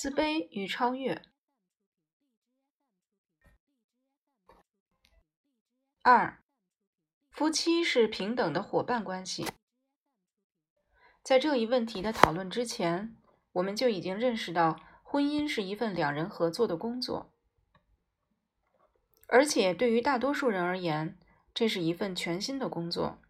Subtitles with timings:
[0.00, 1.20] 自卑与超越。
[6.00, 6.42] 二，
[7.30, 9.44] 夫妻是平等的伙伴关系。
[11.22, 13.14] 在这一问题的讨论之前，
[13.52, 17.34] 我们就已经认识到，婚姻是一份两人合作的工作，
[19.28, 21.18] 而且对于大多数人而言，
[21.52, 23.20] 这是一份全新的工作。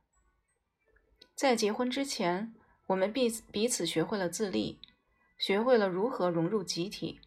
[1.35, 2.55] 在结婚之前，
[2.87, 4.81] 我们彼彼此学会了自立，
[5.41, 7.21] 学会了如何融入集体，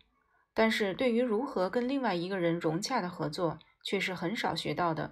[0.54, 5.12] 但是对于如何跟另外一个人融洽的合作，却是很少学到的。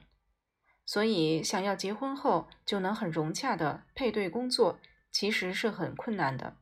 [0.85, 4.79] 所以，想要结婚后就能很融洽的配对工作。
[5.13, 6.55] 其实是很困难的。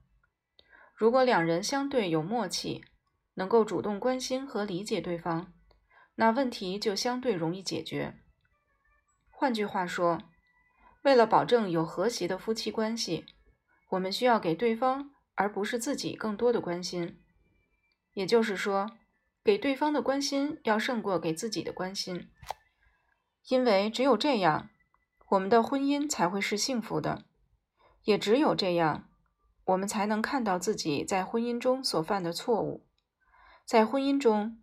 [0.96, 2.84] 如果两人相对有默契，
[3.36, 5.54] 能够主动关心和理解对方，
[6.16, 8.16] 那问题就相对容易解决。
[9.30, 10.24] 换句话说，
[11.04, 13.28] 为了保证有和谐的夫妻关系，
[13.92, 17.18] 我们需要给对方而不是自己更多的关心。
[18.12, 18.92] 也就是说，
[19.42, 22.30] 给对方的关心要胜过给自己的关心，
[23.48, 24.70] 因为只有这样，
[25.30, 27.24] 我们的婚姻才会是幸福的。
[28.04, 29.10] 也只有这样，
[29.64, 32.86] 我们才能看到自己在婚姻中所犯的错误。
[33.66, 34.62] 在婚姻中，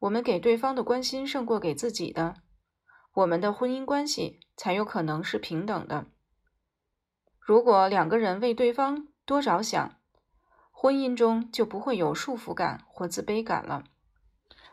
[0.00, 2.34] 我们给对方的关心胜过给自己的，
[3.14, 6.06] 我们的婚姻关系才有可能是平等的。
[7.40, 9.97] 如果两个人为对方多着想，
[10.80, 13.82] 婚姻中就不会有束缚感或自卑感了。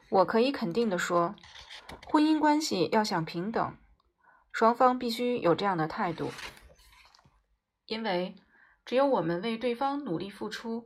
[0.09, 1.33] 我可以肯定的说，
[2.05, 3.75] 婚姻关系要想平等，
[4.51, 6.31] 双方必须有这样的态度。
[7.87, 8.35] 因为
[8.85, 10.85] 只有我们为对方努力付出，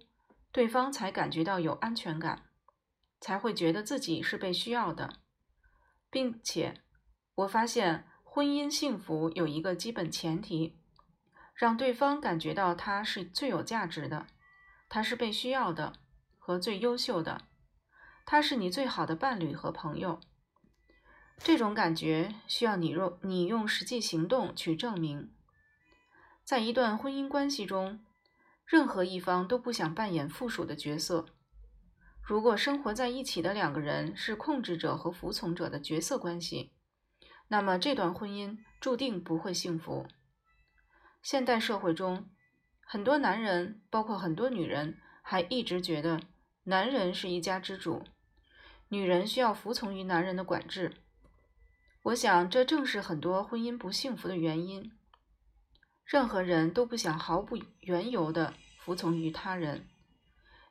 [0.53, 2.44] 对方才感觉到有安全感，
[3.20, 5.16] 才会觉得自己是被需要的，
[6.09, 6.81] 并且
[7.36, 10.80] 我发现婚姻幸福有一个基本前提，
[11.53, 14.25] 让对方感觉到他是最有价值的，
[14.90, 15.94] 他是被需要的
[16.38, 17.44] 和最优秀的，
[18.26, 20.20] 他是你最好的伴侣和朋友。
[21.38, 25.31] 这种感觉需要你用你用实际行动去证明。
[26.44, 28.03] 在一段婚姻关系中，
[28.66, 31.28] 任何一方都不想扮演附属的角色。
[32.22, 36.74] 如果生活在一起的两个人是控制者和服从者的角色关系，
[37.47, 40.08] 那么这段婚姻注定不会幸福。
[41.24, 42.30] 现代社会中，
[42.91, 46.19] 很多男人，包括很多女人，还一直觉得
[46.63, 48.03] 男人是一家之主，
[48.88, 50.95] 女人需要服从于男人的管制。
[52.01, 54.91] 我想，这正是很多婚姻不幸福的原因。
[56.03, 59.88] 任何人都不想毫不缘由地服从于他人。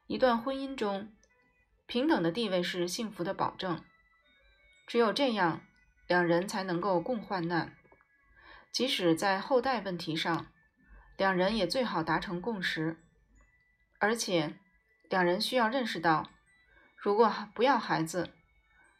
[0.08, 1.12] 一段婚姻中，
[1.86, 3.84] 平等的地位是幸福的保证。
[4.88, 5.60] 只有这样，
[6.08, 7.76] 两人才能够共患难。
[8.72, 10.48] 即使在后代问题上，
[11.18, 12.96] 两人也最好达成共识。
[13.98, 14.54] 而且，
[15.10, 16.30] 两人需要认识到，
[16.96, 18.30] 如果不要孩子，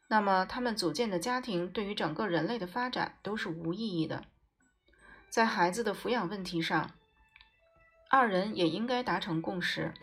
[0.09, 4.25] 那么他们组建的家庭对于整个人类的发展都是无意义的。
[5.31, 6.91] 在孩子的抚养问题上，
[8.11, 9.95] 二人也应该达成共识。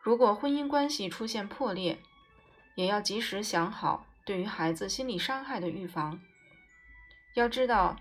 [0.00, 1.98] 如果婚姻关系出现破裂，
[2.76, 6.20] 也要及时想好对于孩子心理伤害的预防。
[7.34, 7.98] 要知道，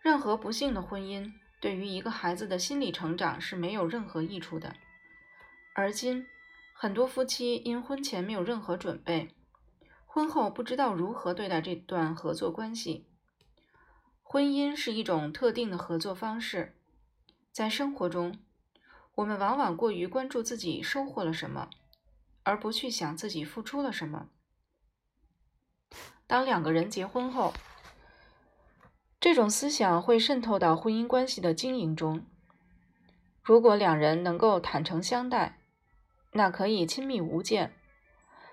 [0.00, 1.32] 任何不幸的婚姻
[1.62, 4.74] 对于一个孩子的心理成长是没有任何益处的。
[5.76, 6.26] 而今，
[6.74, 9.32] 很多夫妻因婚前没有任何准备，
[10.04, 13.06] 婚后不知道如何对待这段合作关系。
[14.24, 16.76] 婚姻是一种特定的合作方式，
[17.52, 18.40] 在生活中，
[19.14, 21.70] 我们往往过于关注自己收获了什么，
[22.42, 24.28] 而不去想自己付出了什么。
[26.26, 27.54] 当两个人结婚后，
[29.22, 32.26] 这种思想会渗透到婚姻关系的经营中。
[33.40, 35.60] 如果两人能够坦诚相待，
[36.32, 37.68] 那可以亲密无间；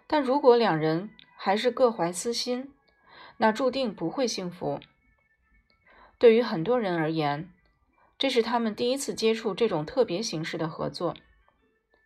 [0.05, 2.71] 但如果两人还是各怀私心，
[3.37, 4.79] 那注定不会幸福。
[6.19, 7.51] 对于很多人而言，
[8.19, 11.15] 这是他们第一次接触这种特别形式的合作，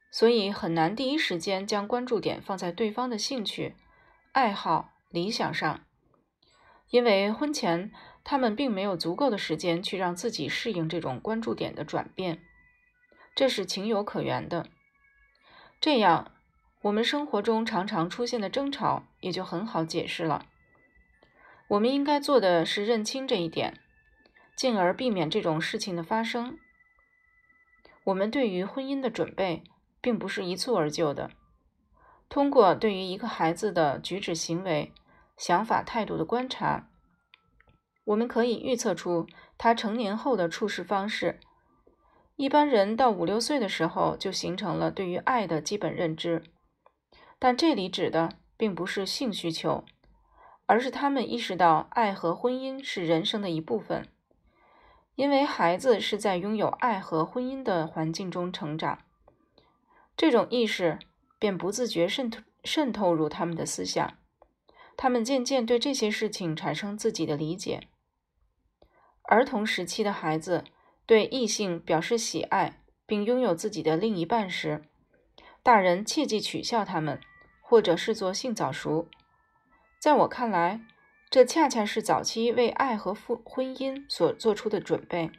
[0.10, 3.76] 所以很难第一时间将关注点放在对方的兴趣、
[4.32, 5.82] 爱好、理想上，
[6.92, 7.92] 因为婚前
[8.24, 12.42] 他们并没有足够的时间去让自己适应这种关注点的转变，
[13.36, 14.68] 这是情有可原的。
[15.80, 16.32] 这样，
[16.82, 20.46] 我们生活中常常出现的争吵也就很好解释了。
[21.70, 23.80] 我们应该做的是认清这一点。
[24.56, 26.60] 进而避免这种事情的发生。
[28.04, 29.64] 我们对于婚姻的准备
[30.00, 31.32] 并不是一蹴而就的。
[32.30, 34.94] 通过对于一个孩子的举止行为、
[35.36, 36.88] 想法态度的观察，
[38.06, 39.28] 我们可以预测出
[39.58, 41.40] 他成年后的处事方式。
[42.36, 46.44] 一般人到五六岁的时候就形成了对于爱的基本认知，
[47.38, 49.86] 但这里指的并不是性需求，
[50.66, 54.08] 而是他们意识到爱和婚姻是人生的一部分，
[55.16, 59.00] 因为孩子是在拥有爱和婚姻的环境中成长，
[60.18, 60.98] 这种意识
[61.38, 64.18] 便不自觉渗透渗透入他们的思想，
[64.98, 67.88] 他们渐渐对这些事情产生自己的理解。
[69.34, 70.64] 儿童时期的孩子
[71.08, 74.84] 对异性表示喜爱，并拥有自己的另一半时，
[75.64, 77.20] 大人切忌取笑他们。
[77.66, 79.08] 或者视作性早熟，
[79.98, 80.82] 在我看来，
[81.32, 85.32] 这恰恰是早期为爱和婚婚姻所做出的准备。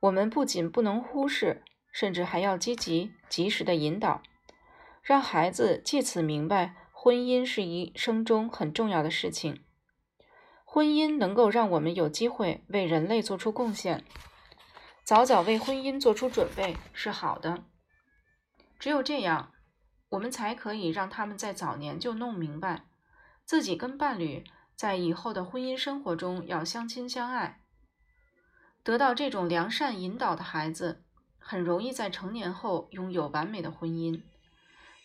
[0.00, 1.62] 我们不仅不能忽视，
[1.92, 4.22] 甚至还要积极、及时的引导，
[5.00, 9.60] 让孩子借此明白，婚姻是一生中很重要的事情。
[10.70, 14.04] 婚姻能够让我们有机会为人类做出贡献，
[15.02, 17.64] 早早为婚姻做出准备是好的。
[18.78, 19.52] 只有这样。
[20.10, 22.86] 我们才可以让他们在早年就弄明白，
[23.44, 24.42] 自己跟伴侣
[24.74, 27.60] 在以后的婚姻生活中要相亲相爱。
[28.82, 31.04] 得到这种良善引导的孩子，
[31.38, 34.22] 很容易在成年后拥有完美的婚姻，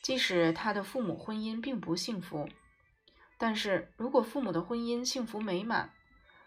[0.02, 2.48] 即使他的父母婚姻并不幸福。
[3.44, 5.92] 但是如果父母的婚姻幸福美满，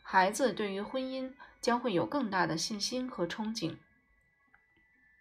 [0.02, 3.76] 孩子对于婚姻将会有更大的信心和憧憬。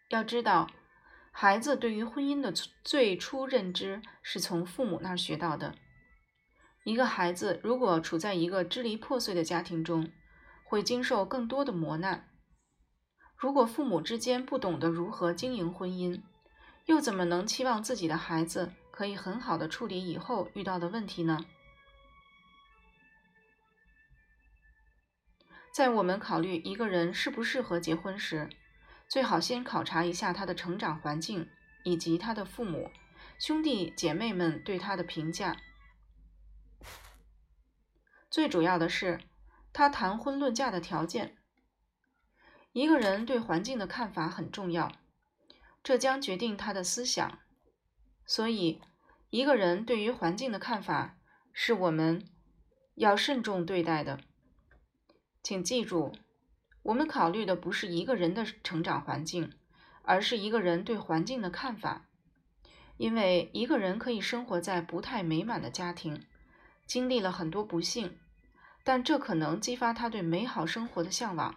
[0.07, 0.69] 要知道。
[1.33, 5.75] 孩子对于婚姻的最初认知是从父母那儿学到的。
[6.85, 10.09] 一个孩子如果处在一个支离破碎的家庭中，
[10.63, 12.29] 会经受更多的磨难。
[13.35, 16.21] 如果父母之间不懂得如何经营婚姻，
[16.85, 21.45] 又怎么能期望自己的孩子可以很好的处理以后遇到的问题呢？
[25.75, 28.49] 在我们考虑一个人适不适合结婚时，
[29.09, 31.49] 最好先考察一下他的成长环境，
[31.83, 32.89] 以及他的父母、
[33.37, 35.57] 兄弟姐妹们对他的评价。
[38.29, 39.19] 最主要的是，
[39.73, 41.35] 他谈婚论嫁的条件。
[42.71, 44.93] 一个人对环境的看法很重要，
[45.83, 47.39] 这将决定他的思想。
[48.25, 48.81] 所以，
[49.29, 51.17] 一个人对于环境的看法
[51.51, 52.25] 是我们
[52.93, 54.21] 要慎重对待的。
[55.45, 56.11] 请记住。
[56.81, 59.53] 我们考虑的不是一个人的成长环境，
[60.01, 62.07] 而是一个人对环境的看法。
[62.97, 66.25] 因为一个人可以生活在不太美满的家庭，
[66.87, 68.17] 经历了很多不幸，
[68.83, 71.55] 但这可能激发他对美好生活的向往，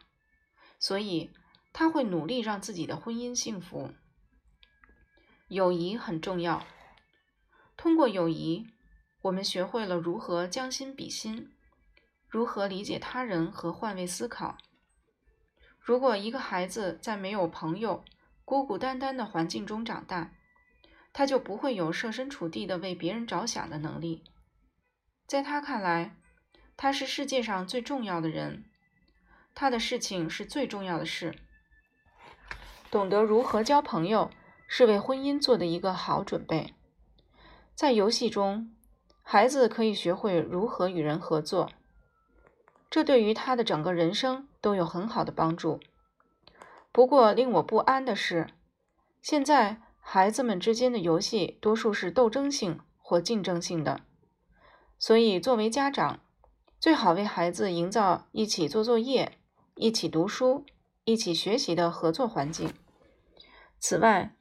[0.78, 1.30] 所以
[1.72, 3.92] 他会努力让自己的婚姻幸福。
[5.48, 6.66] 友谊很重要，
[7.78, 8.66] 通过友谊，
[9.22, 11.54] 我们学会了如何将心比心，
[12.28, 14.58] 如何理解他人和换位思考。
[15.80, 18.04] 如果一个孩子在没有朋友、
[18.44, 20.32] 孤孤单单的环境中长大，
[21.12, 24.22] 他就不会有设身处地的为别人着想的能力。
[25.26, 26.16] 在他看来，
[26.76, 28.66] 他是世界上最重要的人，
[29.54, 31.34] 他的事情是最重要的事。
[32.90, 34.30] 懂得如何交朋友，
[34.66, 36.74] 是为婚姻做的一个好准备。
[37.74, 38.74] 在游戏中，
[39.22, 41.70] 孩子可以学会如何与人合作。
[42.90, 45.80] 这对于他的整个人生都有很好的帮助。
[46.90, 48.48] 不过，令我不安的是，
[49.20, 54.00] 现在孩子们之间的游戏多数是斗争性或竞争性的。
[54.98, 56.20] 所以，作为家长，
[56.80, 59.38] 最好为孩子营造一起做作业、
[59.74, 60.64] 一起读书、
[61.04, 62.72] 一起学习的合作环境。
[63.78, 64.34] 此外，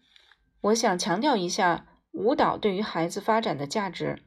[0.62, 4.24] 我想强调一下舞蹈对于孩子发展的价值。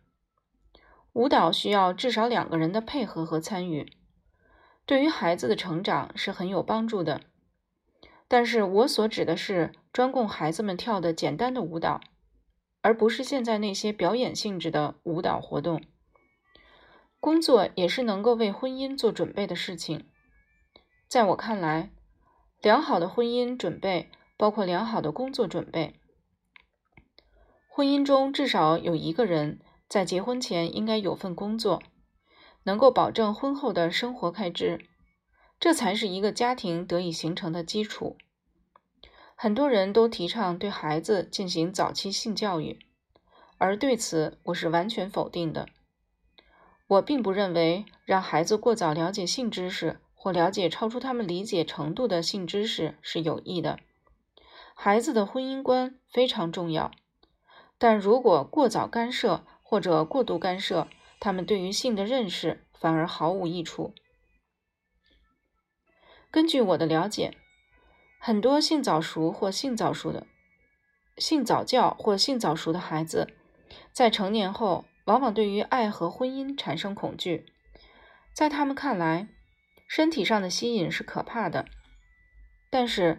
[1.15, 3.93] 舞蹈需要至少两个人的配合和参与。
[4.87, 7.21] 对于孩子的成长是很有帮助的，
[8.27, 12.01] 但是我所指的是专供孩子们跳的简单的舞蹈，
[12.81, 15.83] 而不是现在那些表演性质的舞蹈活动。
[17.21, 20.09] 工作也是能够为婚姻做准备的事情。
[21.07, 21.91] 在我看来，
[22.63, 26.01] 良好的婚姻准备包括良好的工作准备。
[27.69, 31.83] 婚姻中至少有一个人在结婚前应该有份工作。
[32.71, 34.87] 能够保证婚后的生活开支，
[35.59, 38.17] 这才是一个家庭得以形成的基础。
[39.35, 42.79] 很多人都提倡对孩子进行早期性教育，
[43.59, 45.67] 而对此我是完全否定的。
[46.87, 53.81] 我并不认为让孩子过早了解性知识或了解超出他们理解程度的性知识是有益的。
[54.77, 56.93] 孩子的婚姻观非常重要，
[57.79, 60.87] 但如果过早干涉或者过度干涉，
[61.21, 63.95] 他们对于性的认识反而毫无益处。
[66.31, 67.37] 根据我的了解，
[68.19, 70.27] 很多性早熟或性早熟的、
[71.19, 73.29] 性早教或性早熟的孩子，
[73.93, 77.53] 在成年后往往对于爱和婚姻产生恐惧，
[78.33, 79.29] 在他们看来，
[79.87, 81.67] 身体上的吸引是可怕的。
[82.71, 83.17] 但是，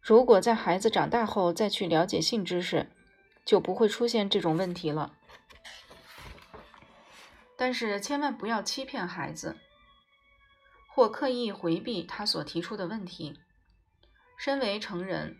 [0.00, 2.90] 如果在孩子长大后再去了解性知识，
[3.46, 5.16] 就不会出现这种问题了。
[7.56, 9.56] 但是千万不要欺骗孩子，
[10.88, 13.38] 或刻意回避他所提出的问题。
[14.36, 15.36] 身为成人，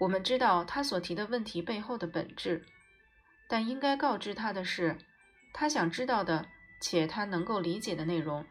[0.00, 2.64] 我们知道他所提的问题背后的本质，
[3.48, 4.98] 但应该告知他的是
[5.52, 6.46] 他想知道的
[6.80, 8.46] 且他能够理解的内容。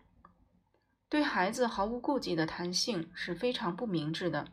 [1.09, 4.45] 对孩子毫无顾忌的谈性是非常不明智的。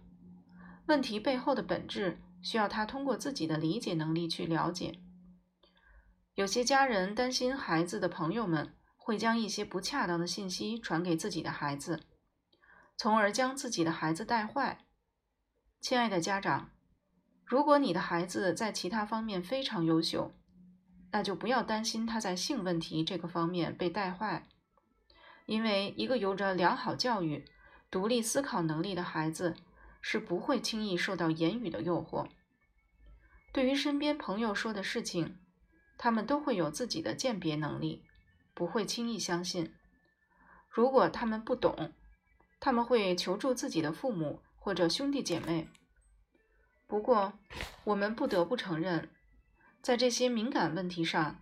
[0.86, 5.00] 问题背后的本质需要他通过自己的理解能力去了解。
[6.34, 12.02] 有些家人担心孩子的朋友们会将一些不恰当的信息传给自己的孩子，
[12.96, 14.84] 从而将自己的孩子带坏。
[15.80, 16.70] 亲爱的家长，
[17.44, 20.34] 如果你的孩子在其他方面非常优秀，
[21.12, 24.48] 那就不要担心他在性问题这个方面被带坏，
[25.46, 27.44] 因为一个有着良好教育、
[27.92, 29.54] 独立思考能力的孩子
[30.00, 32.26] 是不会轻易受到言语的诱惑。
[33.52, 35.38] 对于身边朋友说的事情，
[35.96, 38.04] 他们都会有自己的鉴别能力，
[38.52, 39.74] 不会轻易相信。
[40.68, 41.92] 如果他们不懂，
[42.60, 45.68] 他们会求助自己的父母或者兄弟姐妹。
[46.86, 47.38] 不过，
[47.84, 49.10] 我们不得不承认，
[49.80, 51.40] 在这些敏感问题上，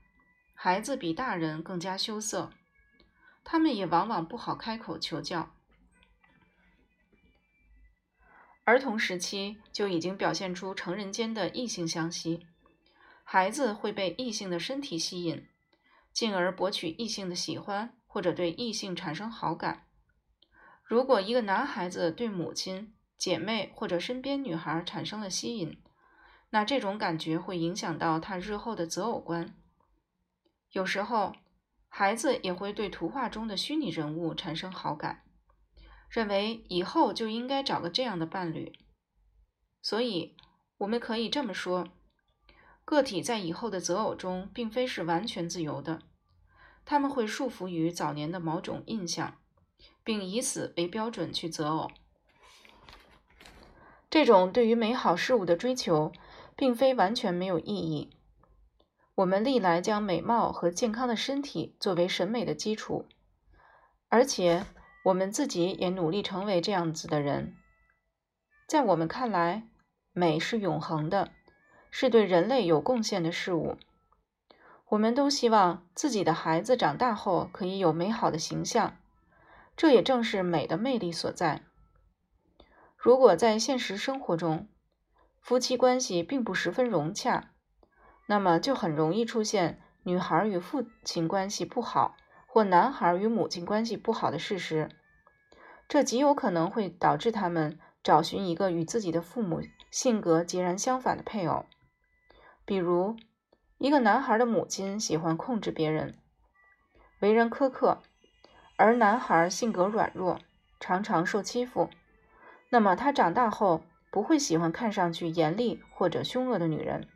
[0.54, 2.50] 孩子比大人更加羞涩，
[3.42, 5.54] 他们也往往不好开口求教。
[8.64, 12.46] 儿童时期就已经表现出成人间的异性相吸。
[13.22, 15.48] 孩子会被异性的身体吸引，
[16.12, 19.86] 进而博取异性的喜欢，或者对异性产生好感。
[20.84, 25.82] 如果一个男孩子对母亲、姐妹或者身边女孩产生了吸引，
[26.50, 29.56] 那这种感觉会影响到他日后的择偶观。
[30.72, 31.34] 有时候，
[31.88, 35.22] 孩子也会对图画中的虚拟人物产生好感，
[36.10, 38.78] 认为以后就应该找个这样的伴侣。
[39.80, 40.36] 所以，
[40.78, 41.88] 我们可以这么说。
[42.84, 46.00] 个体在以后的择偶中，并非是完全自由的，
[46.84, 49.38] 他们会束缚于早年的某种印象，
[50.02, 51.90] 并以此为标准去择偶。
[54.10, 56.12] 这种对于美好事物的追求，
[56.56, 58.10] 并非完全没有意义。
[59.14, 63.06] 我们历来将美貌和健康的身体作为审美的基础，
[64.08, 64.66] 而且
[65.04, 67.56] 我们自己也努力成为这样子的人。
[68.66, 69.68] 在我们看来，
[70.12, 71.30] 美是永恒的。
[71.94, 73.76] 是对人类有贡献的事物。
[74.88, 78.96] 我们都希望自己的孩子长大后可以有美好的形象，
[79.76, 81.62] 这也正是美的魅力所在。
[82.96, 84.66] 如果在现实生活中，
[85.40, 87.50] 夫妻关系并不十分融洽，
[88.26, 94.88] 那么就很容易出现女孩与父亲关系不好，或男孩与母亲关系不好的事实。
[95.88, 101.66] 这极有可能会导致他们找寻一个与自己的父母性格截然相反的配偶。
[102.72, 103.18] 比如，
[103.76, 106.16] 一个男孩的母亲喜欢控制别人，
[107.20, 108.00] 为人苛刻，
[108.78, 110.38] 而男孩性格软弱，
[110.80, 111.90] 常常受欺负。
[112.70, 117.06] 那么他长大后不会喜欢看上去严厉或者凶恶的女人，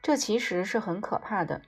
[0.00, 1.62] 这其实是很可怕的，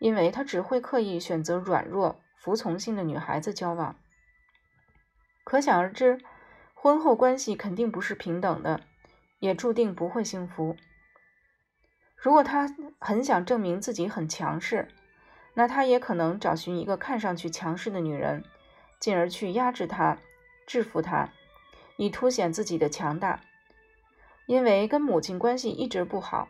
[0.00, 3.94] 因为他只会刻意选择软弱、服从性的女孩子交往。
[5.44, 6.18] 可想而知，
[6.74, 8.80] 婚后关系肯定不是平等的，
[9.38, 10.76] 也注定不会幸福。
[12.24, 14.88] 如果他很想证明自己很强势，
[15.52, 18.42] 那他也可能找寻一个看上去强势的女人，
[18.98, 20.16] 进而去压制她、
[20.66, 21.28] 制服她，
[21.98, 23.42] 以凸显自己的强大。
[24.46, 26.48] 因为跟母亲关系一直不好，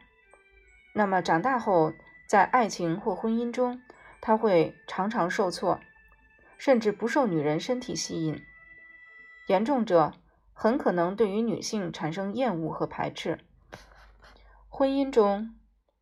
[0.95, 1.93] 那么长大后
[2.29, 3.83] 在爱情或婚姻中，
[4.21, 5.81] 他会常常受挫，
[6.57, 8.41] 甚至不受女人身体吸引。
[9.49, 10.13] 严重者
[10.53, 13.41] 很可能对于女性产生厌恶和排斥。
[14.69, 15.53] 婚姻中。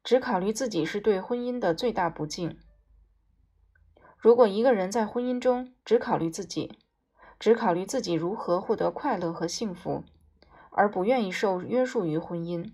[0.05, 2.59] 只考虑自己是对婚姻的最大不敬。
[4.19, 6.79] 如果一个人在婚姻中只考虑自己，
[7.39, 10.05] 只考虑自己如何获得快乐和幸福，
[10.71, 12.73] 而不愿意受约束于婚姻，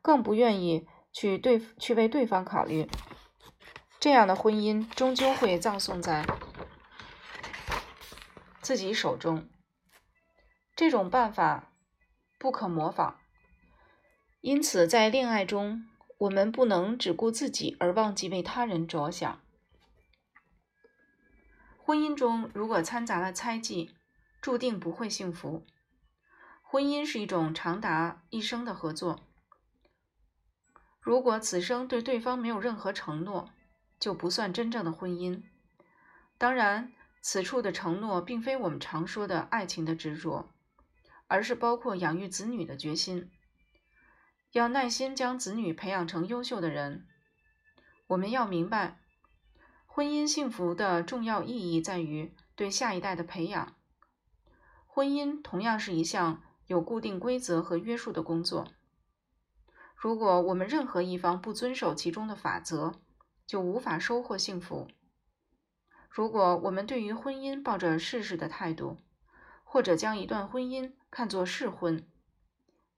[0.00, 2.88] 更不愿意去对去为对方考虑，
[4.00, 6.24] 这样的婚姻终究会葬送在
[8.60, 9.48] 自己手中。
[10.74, 11.72] 这种办法
[12.38, 13.18] 不可模仿，
[14.40, 15.84] 因此在恋爱中。
[16.18, 19.40] 我们不能只顾自己而忘记为他人着想。
[21.78, 23.94] 婚姻中如果掺杂了猜忌，
[24.42, 25.64] 注定不会幸福。
[26.62, 29.20] 婚姻是一种长达一生的合作。
[31.00, 33.50] 如果此生对对方没有任何承诺，
[33.98, 35.42] 就不算真正的婚姻。
[36.36, 40.50] 当然，此处的承诺并非我们常说的爱情的执着，
[41.26, 43.30] 而是包括养育子女的决心。
[44.52, 47.06] 要耐心将子女培养成优秀的人。
[48.06, 48.98] 我们要明白，
[49.86, 53.76] 婚姻幸福的重要意义在于对下一代的培养。
[54.86, 58.68] 婚姻同样是一项有固定规则和约束的工作。
[59.94, 62.94] 如果我们任何一方不遵守其中的法则，
[63.46, 64.88] 就无法收获幸福。
[66.08, 68.96] 如果我们对于婚姻抱着试试的态度，
[69.62, 72.06] 或者将一段婚姻看作试婚，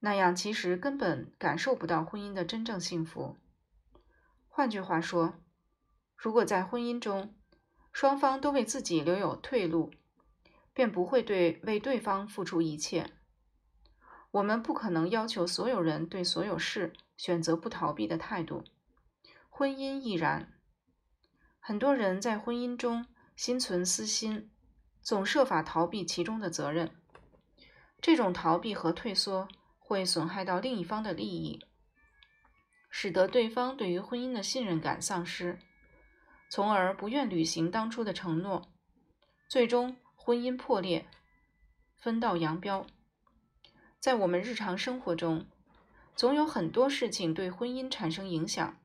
[0.01, 3.37] 那样其实根本感受不到婚姻的真正幸福。
[4.49, 5.35] 换句话说，
[6.17, 7.35] 如果在婚姻中
[7.93, 9.93] 双方都为自己留有退路，
[10.73, 13.13] 便不会对为对方付出一切。
[14.31, 18.65] 我们不可能要求所有人对所有事选择不逃避的态度，
[19.49, 20.53] 婚姻亦然。
[21.59, 24.51] 很多人在婚姻中心存私心，
[25.03, 26.91] 总设法逃避其中的责任。
[28.01, 29.49] 这种逃避和退缩
[29.91, 31.67] 会损害到另一方的利益，
[32.91, 35.59] 使得对方对于婚姻的信任感丧失，
[36.49, 38.71] 从而不愿履行当初的承诺，
[39.49, 41.09] 最终婚姻破裂，
[41.99, 42.87] 分道扬镳。
[43.99, 45.49] 在我们日常生活中，
[46.15, 48.79] 总有很多事情对婚姻产生影响，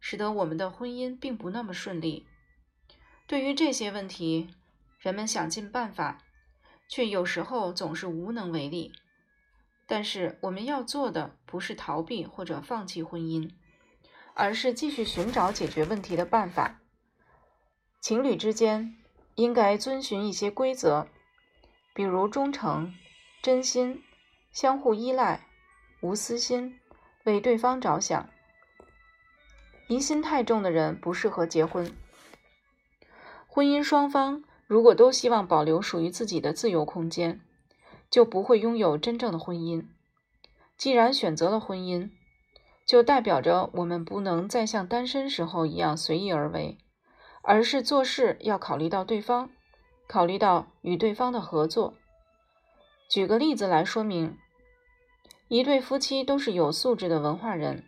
[0.00, 2.26] 使得我们的婚姻并不那么顺利。
[3.26, 4.48] 对于这些问题，
[4.98, 6.22] 人们想尽办法，
[6.88, 8.94] 却有时候总是无能为力。
[9.88, 13.50] 但是我们要做的不是逃避或者放弃婚姻，
[14.34, 16.80] 而是继续寻找解决问题的办法。
[18.00, 18.94] 情侣之间
[19.34, 21.08] 应该遵循一些规则，
[21.94, 22.94] 比如忠诚、
[23.42, 24.04] 真心。
[24.50, 25.46] 相互依赖，
[26.00, 26.80] 无私心，
[27.24, 28.28] 为对方着想。
[29.88, 31.94] 疑心太重的人不适合结婚。
[33.46, 37.40] 婚姻双方如果都希望保留属于自己的自由空间，
[38.10, 39.86] 就不会拥有真正的婚姻。
[40.76, 42.10] 既然选择了婚姻，
[42.86, 46.78] 就代表着我们不能再像单身时候一样随意而为，
[47.42, 49.50] 而是做事要考虑到对方，
[50.06, 51.94] 考虑到与对方的合作。
[53.08, 54.38] 举个例子来说明。
[55.48, 57.84] 一对夫妻都是有素质的文化人，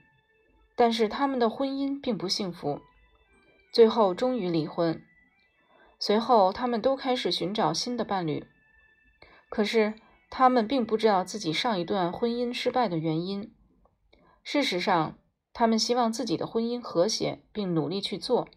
[0.75, 2.81] 但是他们的婚姻并不幸福，
[3.71, 5.05] 最后终于离婚。
[5.99, 8.47] 随后，他们都开始寻找新的伴侣，
[9.51, 9.93] 可是
[10.31, 13.53] 他们并不知道自己上一段婚姻失败的原因。
[14.43, 15.19] 事实上，
[15.53, 18.49] 他们希望自己的婚姻和谐，并努力去做，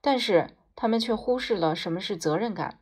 [0.00, 2.80] 但是他们却忽视了什么是责任感。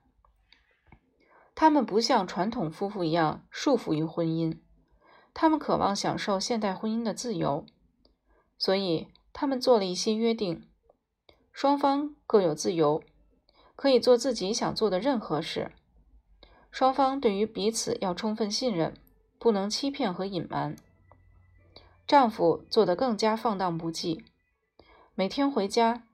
[1.55, 4.61] 他们不像传统夫妇一样束缚于婚姻。
[5.35, 7.65] 他们渴望享受现代婚姻的自由，
[8.59, 10.69] 所以他们做了一些约定：
[11.53, 13.03] 双方各有自由，
[13.75, 15.73] 可以做自己想做的任何事。
[16.71, 18.95] 双方对于彼此要充分信任，
[19.39, 20.77] 不能欺骗和隐瞒。
[22.07, 24.25] 丈夫做得更加放荡不羁，
[25.15, 26.05] 每天回家，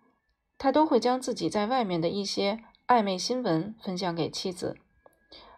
[0.58, 4.76] 他都会将自己在外面的一些暧昧新闻分享给妻子，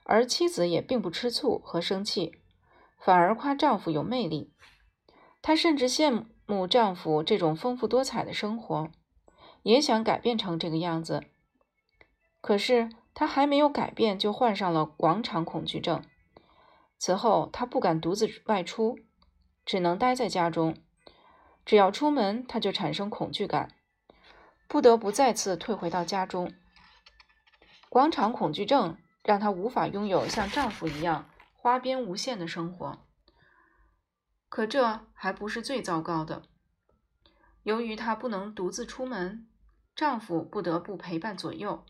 [0.05, 2.33] 而妻子也并不吃醋和生气。
[2.99, 4.53] 反而夸丈夫有魅力，
[5.41, 8.91] 她甚至羡慕丈夫这种丰富多彩的生活，
[9.63, 11.23] 也想改变成这个样子。
[12.41, 16.05] 可是她还没有改变，就患上了广场恐惧症。
[16.99, 18.99] 此后，她不敢独自外出，
[19.65, 20.77] 只能待在家中。
[21.65, 23.75] 只要出门，她就产生恐惧感，
[24.69, 26.53] 不得不再次退回到家中。
[27.89, 31.31] 广场恐惧症让她无法拥有像丈夫一样。
[31.55, 33.07] 花边无限的生活，
[34.51, 36.43] 可这还不是最糟糕的。
[37.63, 39.49] 由于她不能独自出门，
[39.95, 41.87] 丈夫不得不陪伴左右，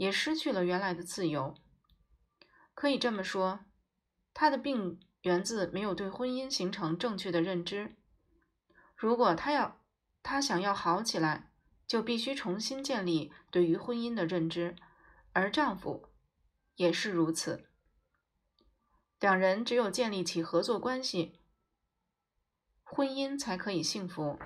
[0.00, 1.54] 也失去了原来的自由。
[2.72, 3.66] 可以这么说，
[4.32, 7.96] 她的病源自没有对婚姻形成正确的认知。
[8.96, 9.78] 如果她要，
[10.22, 11.52] 她想要好起来，
[11.86, 14.74] 就必须重新建立对于婚姻的认知，
[15.34, 16.08] 而丈夫
[16.76, 17.68] 也是如此。
[19.18, 21.42] 两人只有建立起合作关系，
[22.82, 24.38] 婚姻才可以幸福。